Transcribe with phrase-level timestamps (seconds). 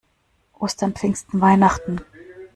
[0.53, 2.01] Ostern, Pfingsten, Weihnachten.